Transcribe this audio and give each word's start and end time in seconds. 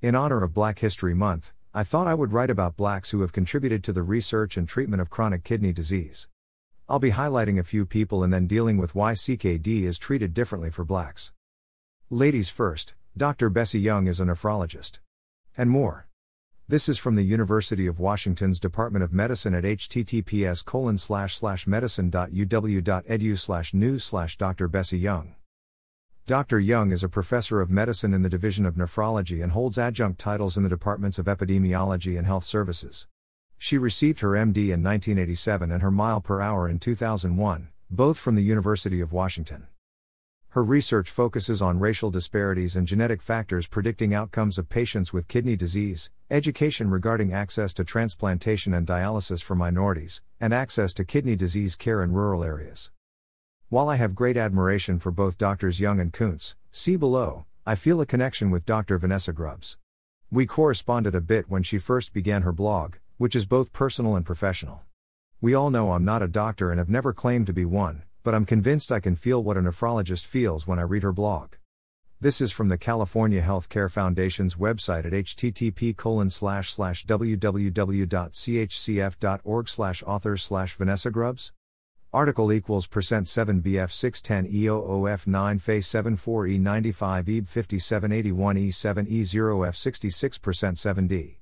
In 0.00 0.14
honor 0.14 0.44
of 0.44 0.54
Black 0.54 0.78
History 0.78 1.12
Month, 1.12 1.52
I 1.74 1.82
thought 1.82 2.06
I 2.06 2.14
would 2.14 2.32
write 2.32 2.50
about 2.50 2.76
blacks 2.76 3.10
who 3.10 3.22
have 3.22 3.32
contributed 3.32 3.82
to 3.82 3.92
the 3.92 4.04
research 4.04 4.56
and 4.56 4.68
treatment 4.68 5.02
of 5.02 5.10
chronic 5.10 5.42
kidney 5.42 5.72
disease. 5.72 6.28
I'll 6.88 7.00
be 7.00 7.10
highlighting 7.10 7.58
a 7.58 7.64
few 7.64 7.84
people 7.84 8.22
and 8.22 8.32
then 8.32 8.46
dealing 8.46 8.76
with 8.76 8.94
why 8.94 9.14
CKD 9.14 9.82
is 9.82 9.98
treated 9.98 10.34
differently 10.34 10.70
for 10.70 10.84
blacks. 10.84 11.32
Ladies 12.10 12.48
first, 12.48 12.94
Dr. 13.16 13.50
Bessie 13.50 13.80
Young 13.80 14.06
is 14.06 14.20
a 14.20 14.24
nephrologist. 14.24 15.00
And 15.56 15.68
more. 15.68 16.06
This 16.68 16.88
is 16.88 16.98
from 16.98 17.16
the 17.16 17.24
University 17.24 17.88
of 17.88 17.98
Washington's 17.98 18.60
Department 18.60 19.02
of 19.02 19.12
Medicine 19.12 19.52
at 19.52 19.64
https 19.64 21.66
medicine.uw.edu 21.66 23.74
news 23.74 24.36
Dr. 24.38 24.68
Bessie 24.68 24.98
Young. 24.98 25.34
Dr. 26.28 26.60
Young 26.60 26.92
is 26.92 27.02
a 27.02 27.08
professor 27.08 27.62
of 27.62 27.70
medicine 27.70 28.12
in 28.12 28.20
the 28.20 28.28
Division 28.28 28.66
of 28.66 28.74
Nephrology 28.74 29.42
and 29.42 29.52
holds 29.52 29.78
adjunct 29.78 30.20
titles 30.20 30.58
in 30.58 30.62
the 30.62 30.68
departments 30.68 31.18
of 31.18 31.24
epidemiology 31.24 32.18
and 32.18 32.26
health 32.26 32.44
services. 32.44 33.08
She 33.56 33.78
received 33.78 34.20
her 34.20 34.32
MD 34.32 34.68
in 34.68 34.82
1987 34.84 35.72
and 35.72 35.80
her 35.80 35.90
mile 35.90 36.20
per 36.20 36.42
hour 36.42 36.68
in 36.68 36.80
2001, 36.80 37.70
both 37.90 38.18
from 38.18 38.34
the 38.34 38.42
University 38.42 39.00
of 39.00 39.10
Washington. 39.10 39.68
Her 40.50 40.62
research 40.62 41.08
focuses 41.08 41.62
on 41.62 41.80
racial 41.80 42.10
disparities 42.10 42.76
and 42.76 42.86
genetic 42.86 43.22
factors 43.22 43.66
predicting 43.66 44.12
outcomes 44.12 44.58
of 44.58 44.68
patients 44.68 45.14
with 45.14 45.28
kidney 45.28 45.56
disease, 45.56 46.10
education 46.30 46.90
regarding 46.90 47.32
access 47.32 47.72
to 47.72 47.84
transplantation 47.84 48.74
and 48.74 48.86
dialysis 48.86 49.42
for 49.42 49.54
minorities, 49.54 50.20
and 50.38 50.52
access 50.52 50.92
to 50.92 51.06
kidney 51.06 51.36
disease 51.36 51.74
care 51.74 52.02
in 52.02 52.12
rural 52.12 52.44
areas. 52.44 52.90
While 53.70 53.90
I 53.90 53.96
have 53.96 54.14
great 54.14 54.38
admiration 54.38 54.98
for 54.98 55.10
both 55.10 55.36
Drs. 55.36 55.78
Young 55.78 56.00
and 56.00 56.10
Kountz, 56.10 56.54
see 56.70 56.96
below, 56.96 57.44
I 57.66 57.74
feel 57.74 58.00
a 58.00 58.06
connection 58.06 58.50
with 58.50 58.64
Dr. 58.64 58.96
Vanessa 58.96 59.30
Grubbs. 59.30 59.76
We 60.30 60.46
corresponded 60.46 61.14
a 61.14 61.20
bit 61.20 61.50
when 61.50 61.62
she 61.62 61.76
first 61.76 62.14
began 62.14 62.40
her 62.42 62.52
blog, 62.52 62.94
which 63.18 63.36
is 63.36 63.44
both 63.44 63.74
personal 63.74 64.16
and 64.16 64.24
professional. 64.24 64.84
We 65.42 65.52
all 65.52 65.68
know 65.68 65.92
I'm 65.92 66.02
not 66.06 66.22
a 66.22 66.28
doctor 66.28 66.70
and 66.70 66.78
have 66.78 66.88
never 66.88 67.12
claimed 67.12 67.46
to 67.48 67.52
be 67.52 67.66
one, 67.66 68.04
but 68.22 68.34
I'm 68.34 68.46
convinced 68.46 68.90
I 68.90 69.00
can 69.00 69.16
feel 69.16 69.44
what 69.44 69.58
a 69.58 69.60
nephrologist 69.60 70.24
feels 70.24 70.66
when 70.66 70.78
I 70.78 70.82
read 70.82 71.02
her 71.02 71.12
blog. 71.12 71.56
This 72.22 72.40
is 72.40 72.52
from 72.52 72.70
the 72.70 72.78
California 72.78 73.42
Healthcare 73.42 73.90
Foundation's 73.90 74.54
website 74.54 75.04
at 75.04 75.12
http 75.12 75.94
www.chcf.org 77.04 77.68
slash 79.68 80.02
authors 80.06 80.42
slash 80.42 80.74
Vanessa 80.74 81.10
Grubbs. 81.10 81.52
Article 82.10 82.50
equals 82.54 82.86
percent 82.86 83.28
7 83.28 83.60
BF 83.60 83.92
610 83.92 84.50
EOOF 84.50 85.26
9 85.26 85.58
Fe 85.58 85.80
74 85.82 86.46
E 86.46 86.58
95 86.58 87.28
EB 87.28 87.46
5781 87.46 88.56
E 88.56 88.70
7 88.70 89.06
E 89.10 89.24
0 89.24 89.62
F 89.64 89.76
66 89.76 90.38
percent 90.38 90.76
7D. 90.78 91.36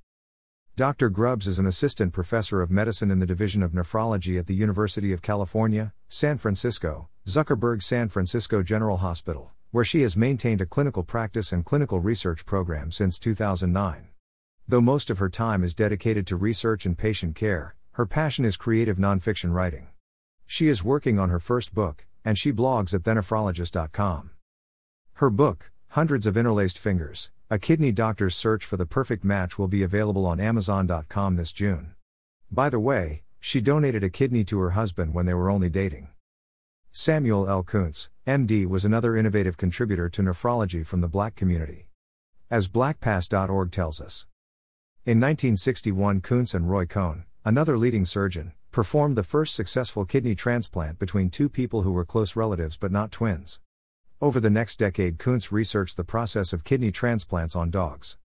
Dr. 0.75 1.09
Grubbs 1.09 1.47
is 1.47 1.61
an 1.61 1.67
assistant 1.67 2.13
professor 2.13 2.63
of 2.63 2.73
medicine 2.73 3.13
in 3.13 3.21
the 3.21 3.27
Division 3.27 3.63
of 3.63 3.71
Nephrology 3.71 4.41
at 4.41 4.49
the 4.49 4.57
University 4.57 5.13
of 5.13 5.23
California, 5.23 5.93
San 6.09 6.37
Francisco, 6.37 7.09
Zuckerberg 7.29 7.81
San 7.81 8.09
Francisco 8.09 8.65
General 8.65 8.97
Hospital, 8.97 9.53
where 9.71 9.85
she 9.85 10.03
has 10.03 10.17
maintained 10.17 10.61
a 10.61 10.67
clinical 10.67 11.05
practice 11.05 11.53
and 11.53 11.65
clinical 11.65 12.01
research 12.01 12.45
program 12.45 12.91
since 12.91 13.21
2009. 13.21 14.09
Though 14.67 14.81
most 14.81 15.11
of 15.11 15.19
her 15.19 15.29
time 15.29 15.63
is 15.63 15.75
dedicated 15.75 16.27
to 16.27 16.35
research 16.35 16.85
and 16.87 16.99
patient 16.99 17.37
care, 17.37 17.77
her 17.93 18.05
passion 18.05 18.45
is 18.45 18.57
creative 18.57 18.97
nonfiction 18.97 19.53
writing. 19.53 19.87
She 20.47 20.69
is 20.69 20.85
working 20.85 21.19
on 21.19 21.29
her 21.29 21.39
first 21.39 21.75
book, 21.75 22.07
and 22.25 22.39
she 22.39 22.53
blogs 22.53 22.95
at 22.95 23.03
thenephrologist.com. 23.03 24.31
Her 25.15 25.31
book, 25.31 25.71
Hundreds 25.89 26.27
of 26.27 26.37
Interlaced 26.37 26.79
Fingers, 26.79 27.31
a 27.51 27.59
kidney 27.59 27.93
doctor's 27.93 28.35
search 28.35 28.65
for 28.65 28.77
the 28.77 28.87
perfect 28.87 29.25
match 29.25 29.59
will 29.59 29.69
be 29.69 29.83
available 29.83 30.27
on 30.27 30.41
Amazon.com 30.41 31.37
this 31.37 31.53
June. 31.53 31.95
By 32.51 32.69
the 32.69 32.81
way, 32.81 33.23
she 33.41 33.61
donated 33.61 34.03
a 34.03 34.11
kidney 34.11 34.45
to 34.45 34.59
her 34.59 34.71
husband 34.71 35.15
when 35.15 35.27
they 35.27 35.35
were 35.35 35.51
only 35.51 35.69
dating. 35.69 36.09
Samuel 36.91 37.49
L. 37.49 37.63
Kountz, 37.63 38.09
MD, 38.27 38.67
was 38.67 38.85
another 38.85 39.17
innovative 39.17 39.57
contributor 39.57 40.09
to 40.09 40.23
nephrology 40.23 40.85
from 40.87 41.01
the 41.01 41.09
black 41.09 41.37
community. 41.37 41.89
As 42.51 42.69
blackpast.org 42.69 43.71
tells 43.71 44.01
us. 44.01 44.27
In 45.05 45.21
1961, 45.21 46.21
Kountz 46.21 46.55
and 46.55 46.69
Roy 46.69 46.87
Cohn, 46.87 47.25
another 47.45 47.79
leading 47.79 48.05
surgeon, 48.05 48.53
performed 48.77 49.17
the 49.17 49.23
first 49.23 49.55
successful 49.55 50.05
kidney 50.05 50.35
transplant 50.35 50.99
between 50.99 51.31
two 51.31 51.49
people 51.49 51.81
who 51.81 51.93
were 51.93 52.05
close 52.05 52.37
relatives 52.37 52.77
but 52.77 52.93
not 52.93 53.11
twins. 53.11 53.59
Over 54.21 54.39
the 54.39 54.51
next 54.51 54.79
decade, 54.79 55.17
Kountz 55.17 55.51
researched 55.51 55.97
the 55.97 56.05
process 56.05 56.53
of 56.53 56.63
kidney 56.63 56.93
transplants 56.93 57.57
on 57.57 57.71
dogs. 57.71 58.19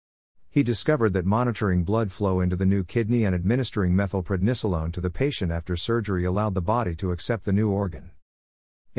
He 0.49 0.63
discovered 0.63 1.13
that 1.13 1.23
monitoring 1.23 1.83
blood 1.83 2.11
flow 2.11 2.39
into 2.41 2.55
the 2.55 2.65
new 2.65 2.83
kidney 2.83 3.25
and 3.25 3.35
administering 3.35 3.93
methylprednisolone 3.93 4.91
to 4.93 5.01
the 5.01 5.11
patient 5.11 5.51
after 5.51 5.75
surgery 5.75 6.25
allowed 6.25 6.55
the 6.55 6.63
body 6.63 6.95
to 6.95 7.11
accept 7.11 7.45
the 7.45 7.53
new 7.53 7.69
organ. 7.69 8.09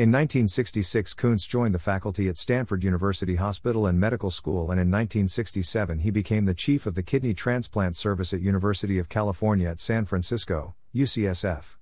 In 0.01 0.09
1966, 0.09 1.13
Kountz 1.13 1.47
joined 1.47 1.75
the 1.75 1.77
faculty 1.77 2.27
at 2.27 2.35
Stanford 2.35 2.83
University 2.83 3.35
Hospital 3.35 3.85
and 3.85 3.99
Medical 3.99 4.31
School, 4.31 4.71
and 4.71 4.81
in 4.81 4.89
1967 4.89 5.99
he 5.99 6.09
became 6.09 6.45
the 6.45 6.55
chief 6.55 6.87
of 6.87 6.95
the 6.95 7.03
kidney 7.03 7.35
transplant 7.35 7.95
service 7.95 8.33
at 8.33 8.41
University 8.41 8.97
of 8.97 9.09
California 9.09 9.69
at 9.69 9.79
San 9.79 10.07
Francisco, 10.07 10.73
UCSF. 10.95 11.77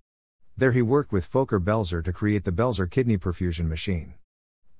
There 0.58 0.74
he 0.74 0.82
worked 0.82 1.14
with 1.14 1.32
Folkert 1.32 1.64
Belzer 1.64 2.04
to 2.04 2.12
create 2.12 2.44
the 2.44 2.52
Belzer 2.52 2.92
kidney 2.92 3.18
perfusion 3.18 3.70
machine. 3.70 4.16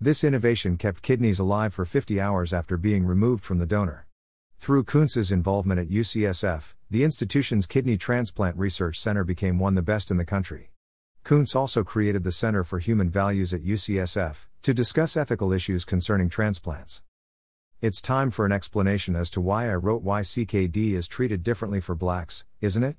This 0.02 0.26
innovation 0.26 0.76
kept 0.76 1.02
kidneys 1.02 1.40
alive 1.40 1.74
for 1.74 1.86
50 1.86 2.20
hours 2.20 2.52
after 2.52 2.76
being 2.76 3.06
removed 3.06 3.46
from 3.46 3.60
the 3.60 3.66
donor. 3.66 4.06
Through 4.60 4.84
Kountz's 4.84 5.32
involvement 5.32 5.80
at 5.80 5.88
UCSF, 5.88 6.74
the 6.92 7.06
institution's 7.06 7.68
Kidney 7.68 7.96
Transplant 7.96 8.58
Research 8.58 9.00
Center 9.00 9.24
became 9.24 9.60
one 9.60 9.72
of 9.72 9.76
the 9.78 9.92
best 9.94 10.12
in 10.12 10.18
the 10.18 10.26
country. 10.26 10.72
Kountz 11.30 11.56
also 11.56 11.84
created 11.84 12.24
the 12.24 12.32
Center 12.32 12.64
for 12.64 12.80
Human 12.80 13.08
Values 13.08 13.54
at 13.54 13.62
UCSF 13.62 14.48
to 14.64 14.74
discuss 14.74 15.16
ethical 15.16 15.54
issues 15.54 15.86
concerning 15.86 16.28
transplants. 16.28 17.04
It's 17.82 18.02
time 18.02 18.32
for 18.32 18.48
an 18.48 18.52
explanation 18.52 19.16
as 19.16 19.30
to 19.30 19.40
why 19.40 19.70
I 19.70 19.76
wrote 19.76 20.02
Why 20.02 20.22
CKD 20.22 20.94
is 20.94 21.08
treated 21.08 21.44
differently 21.44 21.82
for 21.82 21.94
blacks, 21.94 22.46
isn't 22.62 22.84
it? 22.84 22.96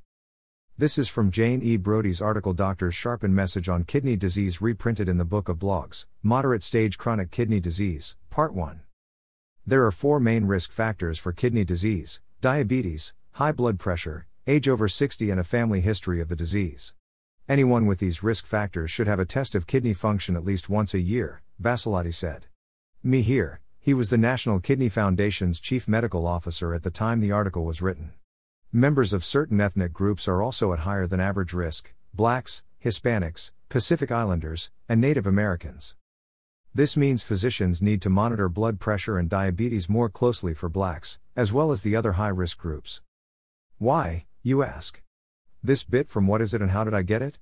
This 0.79 0.97
is 0.97 1.09
from 1.09 1.33
Jane 1.33 1.61
E. 1.61 1.77
Brody's 1.77 2.23
article 2.23 2.53
Doctors 2.53 2.95
Sharpen 2.95 3.35
Message 3.35 3.69
on 3.69 3.83
Kidney 3.83 4.15
Disease 4.15 4.63
reprinted 4.63 5.09
in 5.09 5.19
the 5.19 5.25
Book 5.25 5.49
of 5.49 5.59
Blogs, 5.59 6.07
Moderate 6.23 6.63
Stage 6.63 6.99
Chronic 6.99 7.33
Kidney 7.33 7.59
Disease, 7.59 8.15
Part 8.31 8.55
1. 8.55 8.83
There 9.67 9.85
are 9.85 9.91
four 9.91 10.21
main 10.21 10.45
risk 10.45 10.71
factors 10.71 11.19
for 11.19 11.33
kidney 11.33 11.65
disease 11.65 12.21
diabetes, 12.41 13.13
high 13.33 13.51
blood 13.51 13.81
pressure, 13.81 14.29
age 14.47 14.69
over 14.69 14.87
60, 14.87 15.33
and 15.33 15.41
a 15.41 15.43
family 15.43 15.81
history 15.81 16.21
of 16.21 16.29
the 16.29 16.37
disease. 16.37 16.95
Anyone 17.51 17.87
with 17.87 17.99
these 17.99 18.23
risk 18.23 18.47
factors 18.47 18.93
should 18.93 19.09
have 19.09 19.19
a 19.19 19.25
test 19.25 19.57
of 19.57 19.67
kidney 19.67 19.93
function 19.93 20.37
at 20.37 20.45
least 20.45 20.69
once 20.69 20.95
a 20.95 21.01
year, 21.01 21.43
Vassalotti 21.61 22.15
said. 22.15 22.47
Me 23.03 23.23
here, 23.23 23.59
he 23.81 23.93
was 23.93 24.09
the 24.09 24.17
National 24.17 24.61
Kidney 24.61 24.89
Foundation's 24.89 25.59
chief 25.59 25.89
medical 25.89 26.29
officer 26.29 26.73
at 26.73 26.85
the 26.85 26.93
time 26.93 27.19
the 27.19 27.33
article 27.33 27.65
was 27.65 27.83
written. 27.83 28.13
Members 28.73 29.13
of 29.13 29.25
certain 29.25 29.61
ethnic 29.61 29.93
groups 29.93 30.29
are 30.29 30.41
also 30.41 30.73
at 30.73 30.87
higher 30.87 31.09
than 31.09 31.19
average 31.19 31.53
risk 31.53 31.93
blacks, 32.15 32.63
Hispanics, 32.85 33.51
Pacific 33.69 34.13
Islanders, 34.13 34.71
and 34.89 35.01
Native 35.01 35.27
Americans. 35.27 35.97
This 36.73 36.97
means 36.97 37.25
physicians 37.25 37.83
need 37.83 38.01
to 38.03 38.11
monitor 38.11 38.49
blood 38.49 38.79
pressure 38.79 39.19
and 39.19 39.29
diabetes 39.29 39.89
more 39.89 40.09
closely 40.09 40.55
for 40.55 40.69
blacks, 40.69 41.19
as 41.35 41.53
well 41.53 41.73
as 41.73 41.83
the 41.83 41.97
other 41.97 42.13
high 42.13 42.29
risk 42.29 42.59
groups. 42.59 43.03
Why, 43.79 44.27
you 44.45 44.63
ask? 44.63 45.03
This 45.63 45.85
bit 45.85 46.09
from 46.09 46.27
What 46.27 46.41
Is 46.41 46.55
It 46.55 46.63
and 46.63 46.71
How 46.71 46.85
Did 46.85 46.95
I 46.95 47.03
Get 47.03 47.21
It? 47.21 47.39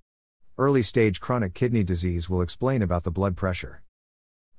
Early 0.59 0.83
stage 0.83 1.21
chronic 1.21 1.55
kidney 1.55 1.85
disease 1.85 2.29
will 2.29 2.43
explain 2.43 2.83
about 2.83 3.05
the 3.05 3.13
blood 3.13 3.37
pressure. 3.37 3.83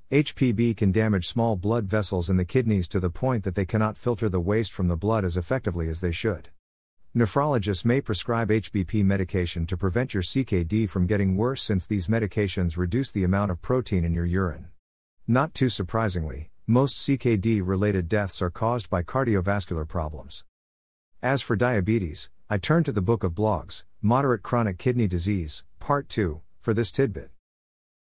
HPB 0.10 0.78
can 0.78 0.94
damage 0.94 1.28
small 1.28 1.58
blood 1.58 1.86
vessels 1.86 2.30
in 2.30 2.38
the 2.38 2.46
kidneys 2.46 2.88
to 2.88 3.02
the 3.02 3.10
point 3.10 3.44
that 3.44 3.56
they 3.56 3.66
cannot 3.66 3.98
filter 3.98 4.30
the 4.30 4.40
waste 4.40 4.72
from 4.72 4.88
the 4.88 4.96
blood 4.96 5.26
as 5.26 5.36
effectively 5.36 5.90
as 5.90 6.00
they 6.00 6.14
should. 6.14 6.48
Nephrologists 7.14 7.84
may 7.84 8.00
prescribe 8.00 8.48
HBP 8.48 9.04
medication 9.04 9.66
to 9.66 9.76
prevent 9.76 10.14
your 10.14 10.24
CKD 10.24 10.90
from 10.90 11.06
getting 11.06 11.36
worse 11.36 11.62
since 11.62 11.86
these 11.86 12.08
medications 12.08 12.78
reduce 12.78 13.12
the 13.12 13.26
amount 13.26 13.52
of 13.52 13.62
protein 13.62 14.06
in 14.06 14.14
your 14.14 14.26
urine. 14.26 14.70
Not 15.28 15.54
too 15.54 15.68
surprisingly, 15.68 16.50
most 16.66 17.00
CKD 17.00 17.62
related 17.62 18.08
deaths 18.08 18.42
are 18.42 18.50
caused 18.50 18.90
by 18.90 19.04
cardiovascular 19.04 19.86
problems. 19.86 20.46
As 21.22 21.42
for 21.42 21.58
diabetes, 21.58 22.30
I 22.52 22.58
turn 22.58 22.84
to 22.86 22.92
the 22.92 23.00
book 23.00 23.24
of 23.24 23.36
blogs, 23.36 23.84
Moderate 24.02 24.42
Chronic 24.42 24.80
Kidney 24.80 25.08
Disease, 25.08 25.64
Part 25.80 26.10
2, 26.10 26.42
for 26.62 26.74
this 26.74 26.92
tidbit. 26.92 27.30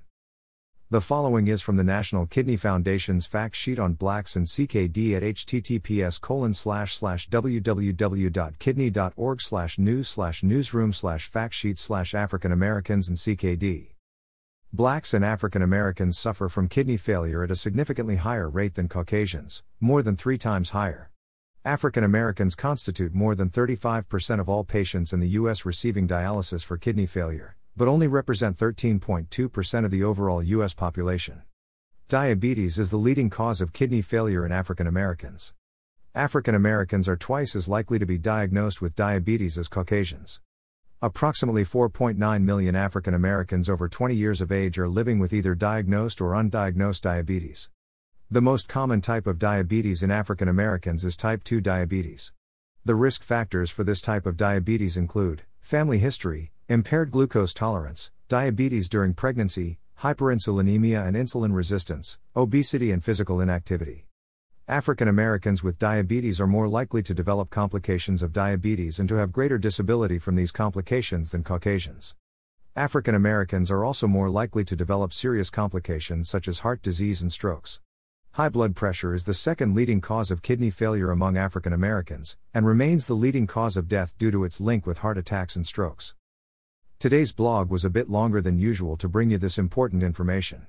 The 0.92 1.02
following 1.02 1.48
is 1.48 1.64
from 1.64 1.78
the 1.78 1.84
National 1.84 2.28
Kidney 2.28 2.56
Foundation's 2.56 3.26
fact 3.26 3.56
sheet 3.56 3.80
on 3.80 3.94
blacks 3.94 4.36
and 4.36 4.46
CKD 4.46 5.16
at 5.16 5.24
https 5.24 6.22
www.kidney.org 7.30 9.42
slash 9.42 9.80
news 9.80 10.08
slash 10.08 10.44
newsroom 10.44 10.94
slash 10.94 11.28
fact 11.28 11.56
sheet 11.56 11.80
African 12.14 12.52
Americans 12.52 13.08
and 13.08 13.18
CKD. 13.18 13.88
Blacks 14.72 15.16
and 15.16 15.26
African 15.26 15.64
Americans 15.64 16.16
suffer 16.16 16.48
from 16.48 16.68
kidney 16.68 16.98
failure 16.98 17.44
at 17.44 17.50
a 17.50 17.56
significantly 17.56 18.18
higher 18.18 18.52
rate 18.52 18.76
than 18.76 18.88
Caucasians, 18.88 19.64
more 19.80 20.04
than 20.04 20.16
three 20.16 20.38
times 20.38 20.70
higher. 20.70 21.10
African 21.66 22.06
Americans 22.06 22.56
constitute 22.56 23.14
more 23.14 23.36
than 23.36 23.50
35% 23.50 24.40
of 24.40 24.48
all 24.48 24.64
patients 24.64 25.12
in 25.12 25.20
the 25.20 25.30
U.S. 25.30 25.66
receiving 25.66 26.08
dialysis 26.08 26.64
for 26.64 26.78
kidney 26.78 27.06
failure 27.06 27.58
but 27.78 27.88
only 27.88 28.08
represent 28.08 28.58
13.2% 28.58 29.86
of 29.86 29.92
the 29.92 30.04
overall 30.04 30.42
U.S. 30.42 30.74
population. 30.74 31.44
Diabetes 32.08 32.80
is 32.80 32.90
the 32.90 32.98
leading 32.98 33.30
cause 33.30 33.60
of 33.60 33.74
kidney 33.74 34.02
failure 34.02 34.46
in 34.46 34.52
African 34.52 34.88
Americans. 34.88 35.54
African 36.14 36.56
Americans 36.56 37.10
are 37.10 37.18
twice 37.18 37.56
as 37.56 37.68
likely 37.68 38.00
to 38.00 38.06
be 38.06 38.18
diagnosed 38.18 38.82
with 38.82 38.96
diabetes 38.96 39.58
as 39.58 39.68
Caucasians. 39.68 40.40
Approximately 41.02 41.66
4.9 41.66 42.44
million 42.44 42.76
African 42.76 43.14
Americans 43.14 43.70
over 43.70 43.90
20 43.90 44.16
years 44.16 44.40
of 44.40 44.52
age 44.52 44.80
are 44.80 44.88
living 44.88 45.20
with 45.20 45.34
either 45.34 45.54
diagnosed 45.54 46.22
or 46.22 46.32
undiagnosed 46.32 47.02
diabetes. 47.02 47.70
The 48.32 48.42
most 48.42 48.68
common 48.68 49.02
type 49.02 49.28
of 49.28 49.38
diabetes 49.38 50.02
in 50.02 50.10
African 50.10 50.48
Americans 50.48 51.06
is 51.06 51.16
type 51.16 51.44
2 51.44 51.62
diabetes. 51.62 52.34
The 52.84 52.96
risk 52.96 53.24
factors 53.24 53.70
for 53.70 53.84
this 53.84 54.02
type 54.02 54.26
of 54.26 54.36
diabetes 54.36 54.98
include 54.98 55.44
family 55.60 56.00
history, 56.00 56.52
Impaired 56.68 57.12
glucose 57.12 57.54
tolerance, 57.54 58.10
diabetes 58.28 58.90
during 58.90 59.14
pregnancy, 59.14 59.78
hyperinsulinemia 60.02 61.08
and 61.08 61.16
insulin 61.16 61.54
resistance, 61.54 62.18
obesity 62.36 62.92
and 62.92 63.04
physical 63.04 63.40
inactivity. 63.40 64.08
African 64.68 65.08
Americans 65.08 65.62
with 65.62 65.78
diabetes 65.78 66.42
are 66.42 66.48
more 66.48 66.68
likely 66.68 67.04
to 67.04 67.14
develop 67.14 67.52
complications 67.52 68.24
of 68.24 68.34
diabetes 68.34 69.00
and 69.00 69.08
to 69.08 69.16
have 69.16 69.32
greater 69.32 69.60
disability 69.60 70.18
from 70.18 70.36
these 70.36 70.52
complications 70.52 71.30
than 71.30 71.44
Caucasians. 71.44 72.16
African 72.76 73.14
Americans 73.14 73.70
are 73.70 73.86
also 73.86 74.08
more 74.08 74.32
likely 74.32 74.66
to 74.66 74.76
develop 74.76 75.14
serious 75.14 75.52
complications 75.52 76.28
such 76.28 76.48
as 76.48 76.62
heart 76.62 76.82
disease 76.82 77.22
and 77.22 77.32
strokes. 77.32 77.82
High 78.36 78.50
blood 78.50 78.76
pressure 78.76 79.14
is 79.14 79.24
the 79.24 79.34
second 79.34 79.76
leading 79.76 80.02
cause 80.02 80.30
of 80.30 80.42
kidney 80.42 80.70
failure 80.70 81.10
among 81.10 81.38
African 81.38 81.72
Americans, 81.72 82.36
and 82.54 82.66
remains 82.66 83.06
the 83.06 83.14
leading 83.14 83.48
cause 83.48 83.78
of 83.78 83.88
death 83.88 84.14
due 84.18 84.30
to 84.30 84.44
its 84.44 84.60
link 84.60 84.86
with 84.86 84.98
heart 84.98 85.18
attacks 85.18 85.56
and 85.56 85.66
strokes. 85.66 86.16
Today's 87.00 87.32
blog 87.32 87.70
was 87.70 87.86
a 87.86 87.90
bit 87.90 88.10
longer 88.10 88.42
than 88.42 88.60
usual 88.60 88.98
to 88.98 89.08
bring 89.08 89.30
you 89.30 89.38
this 89.38 89.58
important 89.58 90.04
information. 90.04 90.68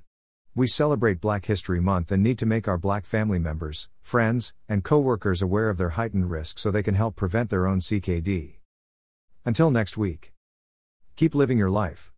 We 0.54 0.68
celebrate 0.68 1.20
Black 1.20 1.46
History 1.46 1.80
Month 1.80 2.12
and 2.12 2.22
need 2.22 2.38
to 2.38 2.46
make 2.46 2.68
our 2.68 2.78
black 2.78 3.04
family 3.04 3.40
members, 3.40 3.88
friends, 4.00 4.54
and 4.68 4.84
coworkers 4.84 5.42
aware 5.42 5.68
of 5.68 5.76
their 5.76 5.98
heightened 5.98 6.30
risk 6.30 6.60
so 6.60 6.70
they 6.70 6.84
can 6.84 6.94
help 6.94 7.16
prevent 7.16 7.50
their 7.50 7.66
own 7.66 7.80
CKD. 7.80 8.58
Until 9.44 9.72
next 9.72 9.96
week. 9.96 10.32
Keep 11.16 11.34
living 11.34 11.58
your 11.58 11.70
life. 11.70 12.12